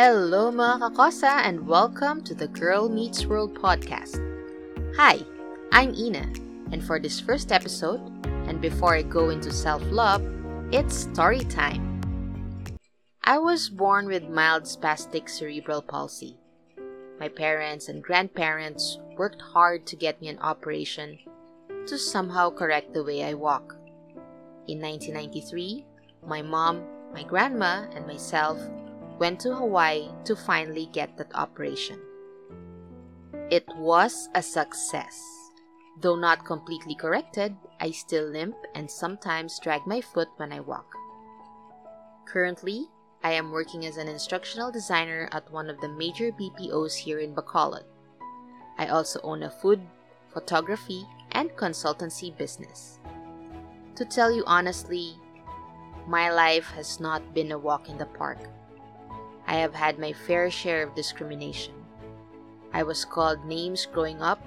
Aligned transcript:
Hello 0.00 0.48
mga 0.48 0.80
kakosa 0.80 1.44
and 1.44 1.68
welcome 1.68 2.24
to 2.24 2.32
the 2.32 2.48
Girl 2.48 2.88
Meets 2.88 3.28
World 3.28 3.52
podcast. 3.52 4.16
Hi, 4.96 5.20
I'm 5.76 5.92
Ina 5.92 6.24
and 6.72 6.80
for 6.80 6.96
this 6.96 7.20
first 7.20 7.52
episode, 7.52 8.00
and 8.48 8.64
before 8.64 8.96
I 8.96 9.04
go 9.04 9.28
into 9.28 9.52
self-love, 9.52 10.24
it's 10.72 11.04
story 11.04 11.44
time. 11.44 12.00
I 13.28 13.36
was 13.36 13.68
born 13.68 14.08
with 14.08 14.24
mild 14.24 14.64
spastic 14.64 15.28
cerebral 15.28 15.84
palsy. 15.84 16.40
My 17.20 17.28
parents 17.28 17.92
and 17.92 18.00
grandparents 18.00 18.96
worked 19.20 19.52
hard 19.52 19.84
to 19.92 20.00
get 20.00 20.16
me 20.24 20.32
an 20.32 20.40
operation 20.40 21.20
to 21.84 22.00
somehow 22.00 22.48
correct 22.48 22.96
the 22.96 23.04
way 23.04 23.20
I 23.20 23.36
walk. 23.36 23.76
In 24.64 24.80
1993, 24.80 25.84
my 26.24 26.40
mom, 26.40 26.88
my 27.12 27.20
grandma, 27.20 27.84
and 27.92 28.08
myself 28.08 28.56
went 29.20 29.38
to 29.40 29.54
Hawaii 29.54 30.08
to 30.24 30.34
finally 30.34 30.88
get 30.92 31.16
that 31.18 31.34
operation. 31.34 32.00
It 33.50 33.68
was 33.76 34.30
a 34.34 34.42
success. 34.42 35.20
Though 36.00 36.16
not 36.16 36.46
completely 36.46 36.94
corrected, 36.94 37.54
I 37.78 37.90
still 37.90 38.24
limp 38.24 38.56
and 38.74 38.90
sometimes 38.90 39.60
drag 39.60 39.86
my 39.86 40.00
foot 40.00 40.28
when 40.38 40.52
I 40.52 40.60
walk. 40.60 40.94
Currently, 42.24 42.88
I 43.22 43.32
am 43.32 43.52
working 43.52 43.84
as 43.84 43.98
an 43.98 44.08
instructional 44.08 44.72
designer 44.72 45.28
at 45.32 45.52
one 45.52 45.68
of 45.68 45.78
the 45.80 45.88
major 45.88 46.32
BPOs 46.32 46.94
here 46.94 47.18
in 47.18 47.34
Bacolod. 47.34 47.84
I 48.78 48.86
also 48.86 49.20
own 49.22 49.42
a 49.42 49.50
food, 49.50 49.82
photography, 50.32 51.04
and 51.32 51.50
consultancy 51.50 52.34
business. 52.38 52.98
To 53.96 54.06
tell 54.06 54.32
you 54.32 54.42
honestly, 54.46 55.12
my 56.08 56.32
life 56.32 56.70
has 56.70 56.98
not 56.98 57.34
been 57.34 57.52
a 57.52 57.58
walk 57.58 57.90
in 57.90 57.98
the 57.98 58.06
park. 58.06 58.38
Have 59.60 59.74
had 59.74 59.98
my 59.98 60.14
fair 60.14 60.50
share 60.50 60.82
of 60.82 60.94
discrimination. 60.94 61.74
I 62.72 62.82
was 62.82 63.04
called 63.04 63.44
names 63.44 63.84
growing 63.84 64.22
up, 64.22 64.40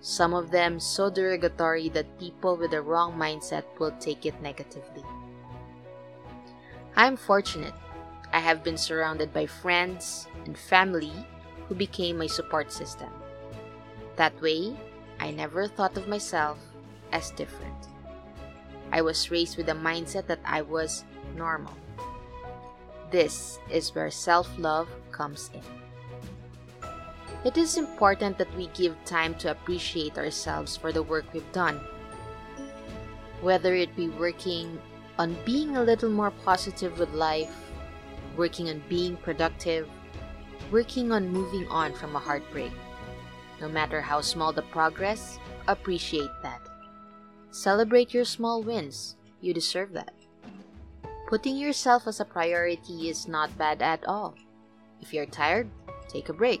some 0.00 0.32
of 0.32 0.50
them 0.50 0.80
so 0.80 1.10
derogatory 1.10 1.90
that 1.90 2.18
people 2.18 2.56
with 2.56 2.70
the 2.70 2.80
wrong 2.80 3.12
mindset 3.12 3.64
will 3.78 3.92
take 4.00 4.24
it 4.24 4.40
negatively. 4.40 5.04
I 6.96 7.06
am 7.06 7.18
fortunate. 7.18 7.74
I 8.32 8.40
have 8.40 8.64
been 8.64 8.78
surrounded 8.78 9.34
by 9.34 9.44
friends 9.44 10.28
and 10.46 10.56
family 10.56 11.12
who 11.68 11.74
became 11.74 12.16
my 12.16 12.26
support 12.26 12.72
system. 12.72 13.12
That 14.16 14.32
way, 14.40 14.72
I 15.20 15.30
never 15.30 15.68
thought 15.68 15.98
of 15.98 16.08
myself 16.08 16.56
as 17.12 17.32
different. 17.32 17.92
I 18.90 19.02
was 19.02 19.30
raised 19.30 19.58
with 19.58 19.68
a 19.68 19.76
mindset 19.76 20.26
that 20.28 20.40
I 20.42 20.62
was 20.62 21.04
normal. 21.36 21.76
This 23.14 23.60
is 23.70 23.94
where 23.94 24.10
self 24.10 24.50
love 24.58 24.90
comes 25.12 25.48
in. 25.54 25.62
It 27.46 27.56
is 27.56 27.78
important 27.78 28.38
that 28.38 28.50
we 28.56 28.66
give 28.74 28.98
time 29.04 29.38
to 29.38 29.52
appreciate 29.52 30.18
ourselves 30.18 30.76
for 30.76 30.90
the 30.90 31.04
work 31.06 31.22
we've 31.30 31.52
done. 31.52 31.78
Whether 33.40 33.76
it 33.76 33.94
be 33.94 34.08
working 34.08 34.82
on 35.16 35.38
being 35.44 35.76
a 35.76 35.84
little 35.86 36.10
more 36.10 36.32
positive 36.42 36.98
with 36.98 37.14
life, 37.14 37.54
working 38.36 38.68
on 38.68 38.82
being 38.88 39.14
productive, 39.18 39.86
working 40.72 41.12
on 41.12 41.30
moving 41.30 41.68
on 41.68 41.94
from 41.94 42.16
a 42.16 42.26
heartbreak. 42.26 42.74
No 43.60 43.68
matter 43.68 44.00
how 44.00 44.22
small 44.22 44.52
the 44.52 44.66
progress, 44.74 45.38
appreciate 45.68 46.34
that. 46.42 46.66
Celebrate 47.52 48.12
your 48.12 48.24
small 48.24 48.60
wins. 48.60 49.14
You 49.40 49.54
deserve 49.54 49.92
that. 49.92 50.23
Putting 51.26 51.56
yourself 51.56 52.06
as 52.06 52.20
a 52.20 52.24
priority 52.24 53.08
is 53.08 53.26
not 53.26 53.56
bad 53.56 53.80
at 53.80 54.06
all. 54.06 54.34
If 55.00 55.14
you're 55.14 55.26
tired, 55.26 55.70
take 56.06 56.28
a 56.28 56.34
break. 56.34 56.60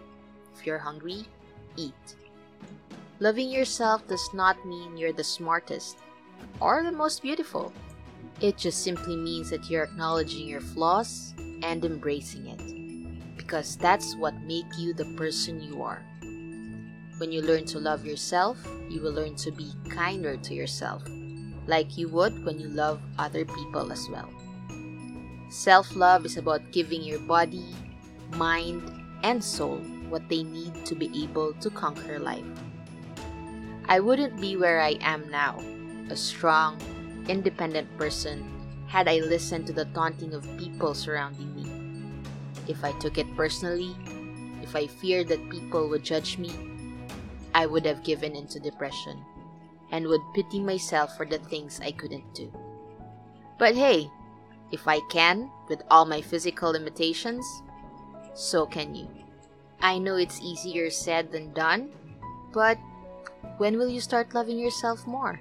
If 0.56 0.64
you're 0.64 0.78
hungry, 0.78 1.26
eat. 1.76 2.16
Loving 3.20 3.50
yourself 3.50 4.08
does 4.08 4.26
not 4.32 4.56
mean 4.64 4.96
you're 4.96 5.12
the 5.12 5.22
smartest 5.22 5.98
or 6.60 6.82
the 6.82 6.92
most 6.92 7.20
beautiful. 7.20 7.72
It 8.40 8.56
just 8.56 8.82
simply 8.82 9.16
means 9.16 9.50
that 9.50 9.68
you're 9.68 9.84
acknowledging 9.84 10.48
your 10.48 10.62
flaws 10.62 11.34
and 11.62 11.84
embracing 11.84 12.46
it. 12.46 13.36
Because 13.36 13.76
that's 13.76 14.16
what 14.16 14.34
make 14.42 14.78
you 14.78 14.94
the 14.94 15.12
person 15.16 15.60
you 15.60 15.82
are. 15.82 16.02
When 17.18 17.30
you 17.30 17.42
learn 17.42 17.66
to 17.66 17.78
love 17.78 18.06
yourself, 18.06 18.58
you 18.88 19.02
will 19.02 19.12
learn 19.12 19.36
to 19.36 19.52
be 19.52 19.72
kinder 19.90 20.36
to 20.38 20.54
yourself, 20.54 21.04
like 21.66 21.98
you 21.98 22.08
would 22.08 22.44
when 22.44 22.58
you 22.58 22.68
love 22.68 23.00
other 23.18 23.44
people 23.44 23.92
as 23.92 24.08
well. 24.10 24.30
Self 25.54 25.94
love 25.94 26.26
is 26.26 26.36
about 26.36 26.72
giving 26.72 27.00
your 27.04 27.20
body, 27.20 27.76
mind, 28.34 28.82
and 29.22 29.38
soul 29.38 29.78
what 30.10 30.28
they 30.28 30.42
need 30.42 30.84
to 30.84 30.96
be 30.96 31.06
able 31.22 31.54
to 31.62 31.70
conquer 31.70 32.18
life. 32.18 32.42
I 33.86 34.00
wouldn't 34.00 34.40
be 34.40 34.56
where 34.56 34.80
I 34.80 34.98
am 35.00 35.30
now, 35.30 35.62
a 36.10 36.16
strong, 36.16 36.76
independent 37.28 37.86
person, 37.96 38.42
had 38.88 39.06
I 39.06 39.20
listened 39.20 39.68
to 39.68 39.72
the 39.72 39.84
taunting 39.94 40.34
of 40.34 40.42
people 40.58 40.92
surrounding 40.92 41.54
me. 41.54 41.70
If 42.66 42.82
I 42.82 42.90
took 42.98 43.16
it 43.16 43.36
personally, 43.36 43.94
if 44.60 44.74
I 44.74 44.88
feared 44.88 45.28
that 45.28 45.50
people 45.50 45.88
would 45.88 46.02
judge 46.02 46.36
me, 46.36 46.50
I 47.54 47.66
would 47.66 47.86
have 47.86 48.02
given 48.02 48.34
into 48.34 48.58
depression 48.58 49.22
and 49.92 50.08
would 50.08 50.34
pity 50.34 50.58
myself 50.58 51.16
for 51.16 51.24
the 51.24 51.38
things 51.38 51.78
I 51.78 51.92
couldn't 51.92 52.34
do. 52.34 52.52
But 53.56 53.76
hey, 53.76 54.10
if 54.72 54.88
I 54.88 55.00
can, 55.10 55.50
with 55.68 55.82
all 55.90 56.04
my 56.04 56.20
physical 56.20 56.72
limitations, 56.72 57.46
so 58.34 58.66
can 58.66 58.94
you. 58.94 59.08
I 59.80 59.98
know 59.98 60.16
it's 60.16 60.40
easier 60.40 60.90
said 60.90 61.30
than 61.30 61.52
done, 61.52 61.90
but 62.52 62.78
when 63.58 63.78
will 63.78 63.88
you 63.88 64.00
start 64.00 64.34
loving 64.34 64.58
yourself 64.58 65.06
more? 65.06 65.40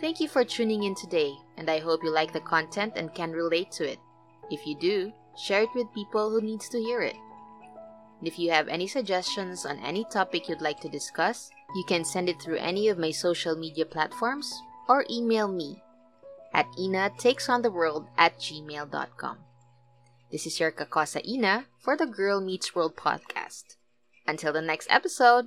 Thank 0.00 0.20
you 0.20 0.28
for 0.28 0.44
tuning 0.44 0.84
in 0.84 0.94
today, 0.94 1.32
and 1.56 1.70
I 1.70 1.78
hope 1.78 2.04
you 2.04 2.12
like 2.12 2.32
the 2.32 2.40
content 2.40 2.92
and 2.96 3.14
can 3.14 3.32
relate 3.32 3.70
to 3.72 3.90
it. 3.90 3.98
If 4.50 4.66
you 4.66 4.76
do, 4.76 5.12
share 5.36 5.62
it 5.62 5.74
with 5.74 5.92
people 5.94 6.30
who 6.30 6.40
needs 6.40 6.68
to 6.68 6.78
hear 6.78 7.00
it. 7.00 7.16
And 8.18 8.28
if 8.28 8.38
you 8.38 8.50
have 8.50 8.68
any 8.68 8.86
suggestions 8.86 9.66
on 9.66 9.78
any 9.78 10.04
topic 10.04 10.48
you'd 10.48 10.60
like 10.60 10.80
to 10.80 10.88
discuss, 10.88 11.50
you 11.74 11.84
can 11.88 12.04
send 12.04 12.28
it 12.28 12.40
through 12.40 12.56
any 12.56 12.88
of 12.88 12.98
my 12.98 13.10
social 13.10 13.56
media 13.56 13.84
platforms 13.84 14.52
or 14.88 15.04
email 15.10 15.48
me 15.48 15.82
at 16.56 16.66
inatakesontheworld 16.78 18.08
at 18.16 18.38
gmail.com. 18.40 19.36
This 20.32 20.46
is 20.46 20.58
your 20.58 20.72
Kakosa 20.72 21.22
Ina 21.24 21.66
for 21.78 21.96
the 21.96 22.06
Girl 22.06 22.40
Meets 22.40 22.74
World 22.74 22.96
podcast. 22.96 23.76
Until 24.26 24.52
the 24.52 24.62
next 24.62 24.88
episode, 24.90 25.46